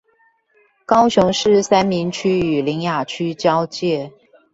[0.83, 4.11] 高雄市三民區與苓雅區交界